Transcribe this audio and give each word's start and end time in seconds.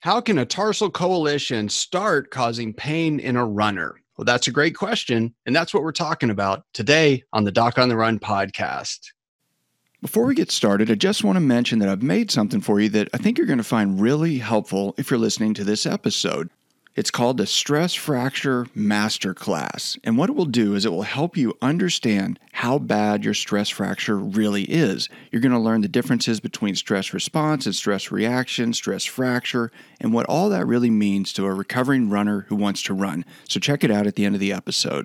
How 0.00 0.20
can 0.20 0.38
a 0.38 0.46
tarsal 0.46 0.90
coalition 0.90 1.68
start 1.68 2.30
causing 2.30 2.72
pain 2.72 3.18
in 3.18 3.34
a 3.34 3.44
runner? 3.44 4.00
Well, 4.16 4.24
that's 4.24 4.46
a 4.46 4.52
great 4.52 4.76
question. 4.76 5.34
And 5.44 5.56
that's 5.56 5.74
what 5.74 5.82
we're 5.82 5.90
talking 5.90 6.30
about 6.30 6.64
today 6.72 7.24
on 7.32 7.42
the 7.42 7.50
Doc 7.50 7.78
on 7.78 7.88
the 7.88 7.96
Run 7.96 8.20
podcast. 8.20 9.10
Before 10.00 10.24
we 10.24 10.36
get 10.36 10.52
started, 10.52 10.88
I 10.88 10.94
just 10.94 11.24
want 11.24 11.34
to 11.34 11.40
mention 11.40 11.80
that 11.80 11.88
I've 11.88 12.02
made 12.04 12.30
something 12.30 12.60
for 12.60 12.78
you 12.78 12.88
that 12.90 13.08
I 13.12 13.18
think 13.18 13.38
you're 13.38 13.46
going 13.48 13.58
to 13.58 13.64
find 13.64 14.00
really 14.00 14.38
helpful 14.38 14.94
if 14.98 15.10
you're 15.10 15.18
listening 15.18 15.52
to 15.54 15.64
this 15.64 15.84
episode. 15.84 16.48
It's 16.98 17.12
called 17.12 17.36
the 17.36 17.46
Stress 17.46 17.94
Fracture 17.94 18.64
Masterclass. 18.76 19.96
And 20.02 20.18
what 20.18 20.30
it 20.30 20.32
will 20.34 20.46
do 20.46 20.74
is 20.74 20.84
it 20.84 20.90
will 20.90 21.02
help 21.02 21.36
you 21.36 21.56
understand 21.62 22.40
how 22.54 22.80
bad 22.80 23.22
your 23.22 23.34
stress 23.34 23.68
fracture 23.68 24.18
really 24.18 24.64
is. 24.64 25.08
You're 25.30 25.40
going 25.40 25.52
to 25.52 25.60
learn 25.60 25.82
the 25.82 25.86
differences 25.86 26.40
between 26.40 26.74
stress 26.74 27.14
response 27.14 27.66
and 27.66 27.74
stress 27.76 28.10
reaction, 28.10 28.72
stress 28.72 29.04
fracture, 29.04 29.70
and 30.00 30.12
what 30.12 30.26
all 30.26 30.48
that 30.48 30.66
really 30.66 30.90
means 30.90 31.32
to 31.34 31.46
a 31.46 31.54
recovering 31.54 32.10
runner 32.10 32.46
who 32.48 32.56
wants 32.56 32.82
to 32.82 32.94
run. 32.94 33.24
So 33.48 33.60
check 33.60 33.84
it 33.84 33.92
out 33.92 34.08
at 34.08 34.16
the 34.16 34.24
end 34.24 34.34
of 34.34 34.40
the 34.40 34.52
episode. 34.52 35.04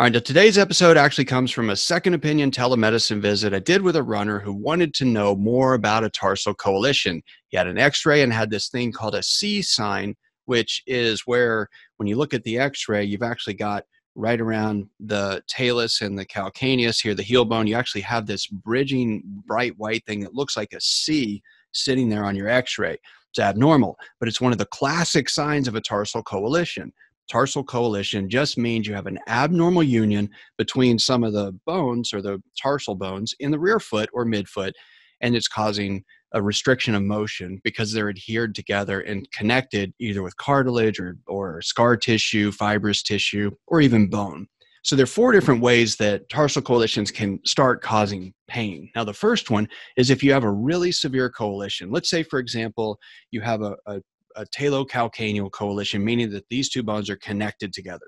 All 0.00 0.04
right, 0.04 0.12
now 0.12 0.20
today's 0.20 0.58
episode 0.58 0.96
actually 0.96 1.24
comes 1.24 1.50
from 1.50 1.70
a 1.70 1.76
second 1.76 2.14
opinion 2.14 2.52
telemedicine 2.52 3.20
visit 3.20 3.52
I 3.52 3.58
did 3.58 3.82
with 3.82 3.96
a 3.96 4.02
runner 4.04 4.38
who 4.38 4.52
wanted 4.52 4.94
to 4.94 5.04
know 5.04 5.34
more 5.34 5.74
about 5.74 6.04
a 6.04 6.08
tarsal 6.08 6.54
coalition. 6.54 7.20
He 7.48 7.56
had 7.56 7.66
an 7.66 7.78
x 7.78 8.06
ray 8.06 8.22
and 8.22 8.32
had 8.32 8.48
this 8.48 8.68
thing 8.68 8.92
called 8.92 9.16
a 9.16 9.24
C 9.24 9.60
sign, 9.60 10.14
which 10.44 10.84
is 10.86 11.22
where 11.26 11.66
when 11.96 12.06
you 12.06 12.14
look 12.14 12.32
at 12.32 12.44
the 12.44 12.60
x 12.60 12.88
ray, 12.88 13.02
you've 13.02 13.24
actually 13.24 13.54
got 13.54 13.86
right 14.14 14.40
around 14.40 14.86
the 15.00 15.42
talus 15.48 16.00
and 16.00 16.16
the 16.16 16.26
calcaneus 16.26 17.02
here, 17.02 17.14
the 17.14 17.24
heel 17.24 17.44
bone, 17.44 17.66
you 17.66 17.74
actually 17.74 18.02
have 18.02 18.24
this 18.24 18.46
bridging 18.46 19.20
bright 19.48 19.76
white 19.78 20.06
thing 20.06 20.20
that 20.20 20.32
looks 20.32 20.56
like 20.56 20.72
a 20.74 20.80
C 20.80 21.42
sitting 21.72 22.08
there 22.08 22.24
on 22.24 22.36
your 22.36 22.48
x 22.48 22.78
ray. 22.78 22.96
It's 23.30 23.40
abnormal, 23.40 23.98
but 24.20 24.28
it's 24.28 24.40
one 24.40 24.52
of 24.52 24.58
the 24.58 24.66
classic 24.66 25.28
signs 25.28 25.66
of 25.66 25.74
a 25.74 25.80
tarsal 25.80 26.22
coalition 26.22 26.92
tarsal 27.28 27.64
coalition 27.64 28.28
just 28.28 28.58
means 28.58 28.86
you 28.86 28.94
have 28.94 29.06
an 29.06 29.18
abnormal 29.28 29.82
union 29.82 30.30
between 30.56 30.98
some 30.98 31.24
of 31.24 31.32
the 31.32 31.52
bones 31.66 32.12
or 32.12 32.22
the 32.22 32.42
tarsal 32.60 32.94
bones 32.94 33.34
in 33.40 33.50
the 33.50 33.58
rear 33.58 33.78
foot 33.78 34.08
or 34.12 34.24
midfoot, 34.24 34.72
and 35.20 35.36
it's 35.36 35.48
causing 35.48 36.04
a 36.32 36.42
restriction 36.42 36.94
of 36.94 37.02
motion 37.02 37.60
because 37.64 37.92
they're 37.92 38.10
adhered 38.10 38.54
together 38.54 39.00
and 39.00 39.30
connected 39.32 39.92
either 39.98 40.22
with 40.22 40.36
cartilage 40.36 41.00
or, 41.00 41.16
or 41.26 41.62
scar 41.62 41.96
tissue, 41.96 42.52
fibrous 42.52 43.02
tissue, 43.02 43.50
or 43.66 43.80
even 43.80 44.10
bone. 44.10 44.46
So 44.82 44.96
there 44.96 45.04
are 45.04 45.06
four 45.06 45.32
different 45.32 45.60
ways 45.60 45.96
that 45.96 46.28
tarsal 46.28 46.62
coalitions 46.62 47.10
can 47.10 47.40
start 47.44 47.82
causing 47.82 48.32
pain. 48.46 48.90
Now, 48.94 49.04
the 49.04 49.12
first 49.12 49.50
one 49.50 49.68
is 49.96 50.08
if 50.08 50.22
you 50.22 50.32
have 50.32 50.44
a 50.44 50.50
really 50.50 50.92
severe 50.92 51.28
coalition. 51.28 51.90
Let's 51.90 52.08
say, 52.08 52.22
for 52.22 52.38
example, 52.38 52.98
you 53.30 53.40
have 53.40 53.60
a, 53.60 53.76
a 53.86 54.00
a 54.38 54.46
talocalcaneal 54.46 55.50
coalition, 55.50 56.04
meaning 56.04 56.30
that 56.30 56.48
these 56.48 56.68
two 56.68 56.82
bones 56.82 57.10
are 57.10 57.16
connected 57.16 57.72
together. 57.72 58.06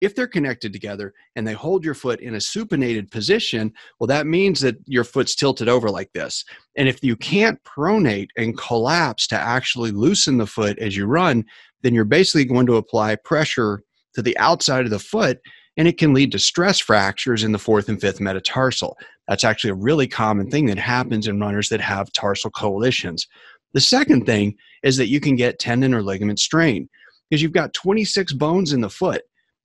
If 0.00 0.14
they're 0.14 0.28
connected 0.28 0.72
together 0.72 1.12
and 1.34 1.46
they 1.46 1.52
hold 1.52 1.84
your 1.84 1.94
foot 1.94 2.20
in 2.20 2.34
a 2.34 2.38
supinated 2.38 3.10
position, 3.10 3.72
well, 3.98 4.06
that 4.06 4.26
means 4.26 4.60
that 4.60 4.76
your 4.86 5.04
foot's 5.04 5.34
tilted 5.34 5.68
over 5.68 5.90
like 5.90 6.12
this. 6.12 6.44
And 6.76 6.88
if 6.88 7.02
you 7.02 7.16
can't 7.16 7.62
pronate 7.64 8.28
and 8.36 8.56
collapse 8.56 9.26
to 9.28 9.36
actually 9.36 9.90
loosen 9.90 10.38
the 10.38 10.46
foot 10.46 10.78
as 10.78 10.96
you 10.96 11.06
run, 11.06 11.44
then 11.82 11.92
you're 11.92 12.04
basically 12.04 12.44
going 12.44 12.66
to 12.66 12.76
apply 12.76 13.16
pressure 13.16 13.82
to 14.14 14.22
the 14.22 14.38
outside 14.38 14.84
of 14.84 14.90
the 14.90 14.98
foot 14.98 15.40
and 15.76 15.88
it 15.88 15.98
can 15.98 16.14
lead 16.14 16.32
to 16.32 16.38
stress 16.38 16.78
fractures 16.78 17.42
in 17.42 17.52
the 17.52 17.58
fourth 17.58 17.88
and 17.88 18.00
fifth 18.00 18.20
metatarsal. 18.20 18.96
That's 19.26 19.44
actually 19.44 19.70
a 19.70 19.74
really 19.74 20.06
common 20.06 20.50
thing 20.50 20.66
that 20.66 20.78
happens 20.78 21.26
in 21.26 21.40
runners 21.40 21.68
that 21.70 21.80
have 21.80 22.12
tarsal 22.12 22.50
coalitions. 22.50 23.26
The 23.74 23.80
second 23.80 24.24
thing 24.24 24.56
is 24.82 24.96
that 24.96 25.08
you 25.08 25.20
can 25.20 25.36
get 25.36 25.58
tendon 25.58 25.92
or 25.92 26.02
ligament 26.02 26.38
strain 26.38 26.88
because 27.28 27.42
you've 27.42 27.52
got 27.52 27.74
26 27.74 28.32
bones 28.34 28.72
in 28.72 28.80
the 28.80 28.90
foot. 28.90 29.22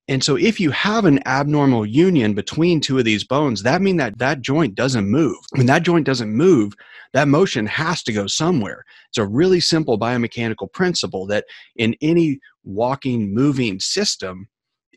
And 0.07 0.23
so 0.23 0.35
if 0.35 0.59
you 0.59 0.71
have 0.71 1.05
an 1.05 1.25
abnormal 1.27 1.85
union 1.85 2.33
between 2.33 2.81
two 2.81 2.97
of 2.97 3.05
these 3.05 3.23
bones, 3.23 3.61
that 3.61 3.81
means 3.81 3.99
that 3.99 4.17
that 4.17 4.41
joint 4.41 4.73
doesn't 4.73 5.07
move. 5.07 5.37
When 5.51 5.67
that 5.67 5.83
joint 5.83 6.07
doesn't 6.07 6.33
move, 6.33 6.73
that 7.13 7.27
motion 7.27 7.67
has 7.67 8.01
to 8.03 8.13
go 8.13 8.25
somewhere. 8.25 8.83
It's 9.09 9.19
a 9.19 9.27
really 9.27 9.59
simple 9.59 9.99
biomechanical 9.99 10.73
principle 10.73 11.27
that 11.27 11.45
in 11.75 11.95
any 12.01 12.39
walking, 12.63 13.33
moving 13.33 13.79
system, 13.79 14.47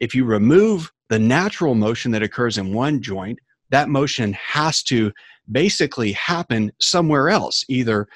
if 0.00 0.14
you 0.14 0.24
remove 0.24 0.90
the 1.10 1.18
natural 1.18 1.74
motion 1.74 2.10
that 2.12 2.22
occurs 2.22 2.56
in 2.56 2.72
one 2.72 3.02
joint, 3.02 3.38
that 3.68 3.90
motion 3.90 4.32
has 4.32 4.82
to 4.84 5.12
basically 5.50 6.12
happen 6.12 6.72
somewhere 6.80 7.28
else, 7.28 7.66
either 7.68 8.08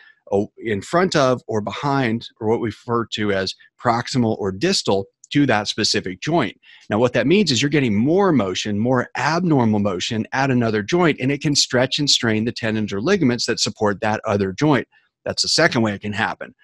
in 0.59 0.83
front 0.83 1.15
of 1.15 1.43
or 1.47 1.61
behind, 1.61 2.29
or 2.41 2.49
what 2.49 2.61
we 2.61 2.69
refer 2.69 3.07
to 3.13 3.33
as 3.33 3.55
proximal 3.83 4.37
or 4.39 4.53
distal 4.53 5.07
to 5.33 5.47
that 5.47 5.69
specific 5.69 6.21
joint. 6.21 6.59
Now, 6.89 6.99
what 6.99 7.13
that 7.15 7.27
means 7.27 7.51
is 7.51 7.61
you're 7.61 7.69
getting 7.69 7.95
more 7.95 8.33
motion, 8.33 8.79
more 8.79 9.09
abnormal 9.17 9.81
motion 9.81 10.27
at 10.33 10.51
another 10.51 10.83
joint, 10.83 11.19
and 11.21 11.33
it 11.33 11.41
can 11.41 11.57
stretch 11.57 11.99
and 11.99 12.09
strain 12.09 12.45
the 12.45 12.53
tendons 12.53 12.93
or 12.93 13.01
ligaments 13.01 13.47
that 13.47 13.61
support 13.61 14.01
that 14.01 14.21
other 14.25 14.53
joint. 14.53 14.87
That's 15.25 15.43
the 15.43 15.49
second 15.49 15.83
way 15.83 15.95
it 15.95 16.03
can 16.03 16.13
happen. 16.13 16.55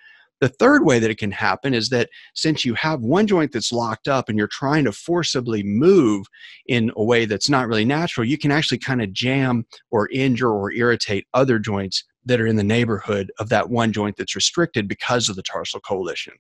The 0.41 0.49
third 0.49 0.85
way 0.85 0.99
that 0.99 1.11
it 1.11 1.19
can 1.19 1.31
happen 1.31 1.73
is 1.73 1.89
that 1.91 2.09
since 2.35 2.65
you 2.65 2.75
have 2.75 3.01
one 3.01 3.29
joint 3.29 3.53
that's 3.53 3.73
locked 3.73 4.09
up 4.09 4.29
and 4.29 4.37
you're 4.37 4.49
trying 4.49 4.85
to 4.85 4.93
forcibly 4.93 5.63
move 5.63 6.27
in 6.67 6.91
a 6.97 7.05
way 7.05 7.27
that's 7.27 7.49
not 7.49 7.69
really 7.69 7.85
natural, 7.85 8.27
you 8.27 8.37
can 8.37 8.51
actually 8.51 8.79
kind 8.79 9.01
of 9.01 9.13
jam 9.13 9.65
or 9.93 10.09
injure 10.09 10.51
or 10.51 10.73
irritate 10.73 11.27
other 11.33 11.61
joints 11.61 12.05
that 12.25 12.41
are 12.41 12.47
in 12.47 12.57
the 12.57 12.65
neighborhood 12.65 13.33
of 13.39 13.49
that 13.49 13.71
one 13.71 13.93
joint 13.93 14.17
that's 14.17 14.37
restricted 14.37 14.89
because 14.89 15.29
of 15.29 15.37
the 15.37 15.43
tarsal 15.43 15.81
coalition. 15.81 16.35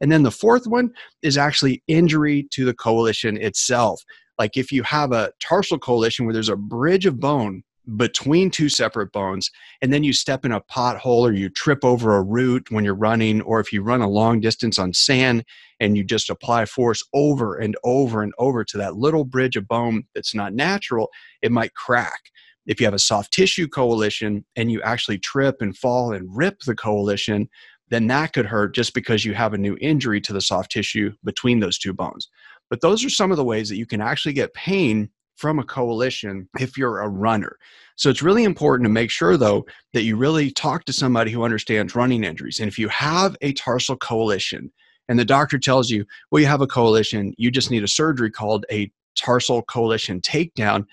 And 0.00 0.12
then 0.12 0.22
the 0.22 0.30
fourth 0.30 0.66
one 0.66 0.90
is 1.22 1.38
actually 1.38 1.82
injury 1.88 2.46
to 2.50 2.64
the 2.64 2.74
coalition 2.74 3.36
itself. 3.36 4.02
Like 4.38 4.56
if 4.56 4.70
you 4.70 4.82
have 4.82 5.12
a 5.12 5.32
tarsal 5.40 5.78
coalition 5.78 6.26
where 6.26 6.34
there's 6.34 6.48
a 6.48 6.56
bridge 6.56 7.06
of 7.06 7.18
bone 7.18 7.62
between 7.96 8.50
two 8.50 8.68
separate 8.68 9.12
bones, 9.12 9.50
and 9.80 9.92
then 9.92 10.02
you 10.02 10.12
step 10.12 10.44
in 10.44 10.50
a 10.50 10.60
pothole 10.60 11.20
or 11.20 11.32
you 11.32 11.48
trip 11.48 11.84
over 11.84 12.16
a 12.16 12.22
root 12.22 12.66
when 12.70 12.84
you're 12.84 12.94
running, 12.94 13.40
or 13.42 13.60
if 13.60 13.72
you 13.72 13.80
run 13.80 14.00
a 14.00 14.08
long 14.08 14.40
distance 14.40 14.78
on 14.78 14.92
sand 14.92 15.44
and 15.78 15.96
you 15.96 16.02
just 16.02 16.28
apply 16.28 16.66
force 16.66 17.02
over 17.14 17.56
and 17.56 17.76
over 17.84 18.22
and 18.22 18.32
over 18.38 18.64
to 18.64 18.76
that 18.76 18.96
little 18.96 19.24
bridge 19.24 19.56
of 19.56 19.68
bone 19.68 20.02
that's 20.14 20.34
not 20.34 20.52
natural, 20.52 21.10
it 21.42 21.52
might 21.52 21.74
crack 21.74 22.20
if 22.66 22.80
you 22.80 22.86
have 22.86 22.94
a 22.94 22.98
soft 22.98 23.32
tissue 23.32 23.68
coalition 23.68 24.44
and 24.56 24.70
you 24.70 24.82
actually 24.82 25.18
trip 25.18 25.56
and 25.60 25.76
fall 25.76 26.12
and 26.12 26.28
rip 26.36 26.60
the 26.60 26.74
coalition, 26.74 27.48
then 27.88 28.06
that 28.08 28.32
could 28.32 28.46
hurt 28.46 28.74
just 28.74 28.94
because 28.94 29.24
you 29.24 29.34
have 29.34 29.54
a 29.54 29.58
new 29.58 29.76
injury 29.80 30.20
to 30.20 30.32
the 30.32 30.40
soft 30.40 30.72
tissue 30.72 31.12
between 31.24 31.60
those 31.60 31.78
two 31.78 31.92
bones. 31.92 32.28
But 32.68 32.80
those 32.80 33.04
are 33.04 33.10
some 33.10 33.30
of 33.30 33.36
the 33.36 33.44
ways 33.44 33.68
that 33.68 33.76
you 33.76 33.86
can 33.86 34.00
actually 34.00 34.32
get 34.32 34.54
pain 34.54 35.08
from 35.36 35.58
a 35.58 35.64
coalition 35.64 36.48
if 36.58 36.76
you're 36.76 37.00
a 37.00 37.08
runner. 37.08 37.56
So 37.96 38.10
it's 38.10 38.22
really 38.22 38.44
important 38.44 38.86
to 38.86 38.92
make 38.92 39.10
sure, 39.10 39.36
though, 39.36 39.66
that 39.92 40.02
you 40.02 40.16
really 40.16 40.50
talk 40.50 40.84
to 40.84 40.92
somebody 40.92 41.30
who 41.30 41.44
understands 41.44 41.94
running 41.94 42.24
injuries. 42.24 42.58
And 42.58 42.68
if 42.68 42.78
you 42.78 42.88
have 42.88 43.36
a 43.42 43.52
tarsal 43.52 43.96
coalition 43.96 44.72
and 45.08 45.18
the 45.18 45.24
doctor 45.24 45.58
tells 45.58 45.90
you, 45.90 46.04
well, 46.30 46.40
you 46.40 46.46
have 46.46 46.62
a 46.62 46.66
coalition, 46.66 47.34
you 47.38 47.50
just 47.50 47.70
need 47.70 47.84
a 47.84 47.88
surgery 47.88 48.30
called 48.30 48.66
a 48.70 48.90
tarsal 49.14 49.62
coalition 49.62 50.20
takedown, 50.20 50.84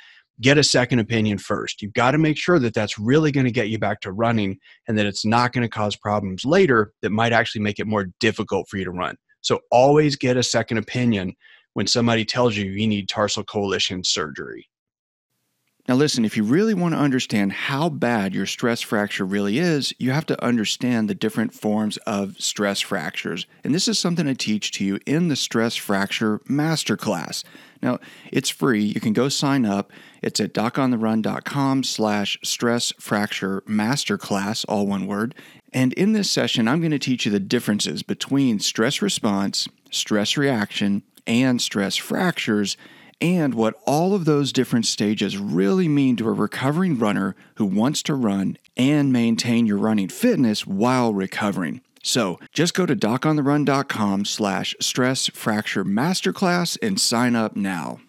get 0.44 0.58
a 0.58 0.64
second 0.64 1.00
opinion 1.00 1.38
first. 1.38 1.82
You've 1.82 1.94
got 1.94 2.12
to 2.12 2.18
make 2.18 2.38
sure 2.38 2.60
that 2.60 2.74
that's 2.74 3.00
really 3.00 3.32
going 3.32 3.46
to 3.46 3.52
get 3.52 3.70
you 3.70 3.80
back 3.80 4.02
to 4.02 4.12
running 4.12 4.60
and 4.88 4.98
that 4.98 5.06
it's 5.06 5.26
not 5.26 5.54
going 5.54 5.64
to 5.64 5.70
cause 5.70 5.96
problems 5.96 6.46
later 6.46 6.94
that 7.02 7.12
might 7.12 7.34
actually 7.34 7.62
make 7.62 7.80
it 7.80 7.88
more 7.88 8.08
difficult 8.20 8.68
for 8.70 8.78
you 8.78 8.84
to 8.84 8.92
run. 8.92 9.16
So 9.42 9.62
always 9.72 10.16
get 10.16 10.38
a 10.38 10.44
second 10.44 10.78
opinion 10.78 11.34
when 11.74 11.88
somebody 11.88 12.26
tells 12.26 12.56
you 12.56 12.66
you 12.66 12.88
need 12.88 13.10
tarsal 13.10 13.44
coalition 13.44 14.04
surgery. 14.04 14.68
Now, 15.86 15.96
listen, 15.96 16.24
if 16.24 16.38
you 16.38 16.46
really 16.46 16.74
want 16.74 16.94
to 16.94 17.00
understand 17.00 17.52
how 17.52 17.90
bad 17.90 18.34
your 18.34 18.46
stress 18.46 18.80
fracture 18.80 19.26
really 19.26 19.60
is, 19.60 19.94
you 20.00 20.12
have 20.12 20.26
to 20.28 20.42
understand 20.42 21.10
the 21.10 21.16
different 21.16 21.54
forms 21.54 21.98
of 21.98 22.40
stress 22.40 22.80
fractures. 22.80 23.48
And 23.66 23.76
this 23.76 23.90
is 23.90 24.00
something 24.00 24.26
I 24.26 24.34
teach 24.34 24.72
to 24.74 24.86
you 24.86 25.00
in 25.06 25.28
the 25.28 25.36
Stress 25.36 25.76
Fracture 25.76 26.40
Masterclass. 26.50 27.44
Now, 27.82 28.00
it's 28.32 28.50
free. 28.50 28.82
You 28.82 29.02
can 29.02 29.12
go 29.12 29.28
sign 29.28 29.66
up. 29.66 29.92
It's 30.22 30.40
at 30.40 30.54
docontherun.com 30.54 31.84
slash 31.84 32.40
stress 32.46 32.94
fracture 32.98 33.60
masterclass, 33.68 34.64
all 34.70 34.88
one 34.88 35.06
word. 35.06 35.36
And 35.74 35.92
in 35.94 36.14
this 36.14 36.32
session, 36.32 36.70
I'm 36.70 36.80
going 36.80 36.92
to 36.92 37.00
teach 37.00 37.26
you 37.26 37.32
the 37.32 37.42
differences 37.42 38.04
between 38.04 38.60
stress 38.60 39.02
response, 39.02 39.68
stress 39.92 40.38
reaction, 40.38 41.04
and 41.28 41.62
stress 41.62 41.98
fractures, 41.98 42.78
and 43.22 43.54
what 43.54 43.80
all 43.86 44.14
of 44.14 44.26
those 44.26 44.52
different 44.52 44.86
stages 44.86 45.38
really 45.38 45.88
mean 45.88 46.16
to 46.18 46.28
a 46.28 46.34
recovering 46.34 46.98
runner 46.98 47.36
who 47.56 47.66
wants 47.66 48.02
to 48.04 48.16
run 48.16 48.58
and 48.76 49.14
maintain 49.14 49.66
your 49.66 49.78
running 49.78 50.10
fitness 50.10 50.66
while 50.66 51.14
recovering. 51.14 51.82
So 52.04 52.40
just 52.52 52.74
go 52.74 52.86
to 52.86 52.96
docontherun.com 52.96 54.26
slash 54.26 54.76
stress 54.80 55.28
fracture 55.28 55.86
masterclass 55.86 56.78
and 56.82 57.00
sign 57.00 57.36
up 57.36 57.56
now. 57.56 58.00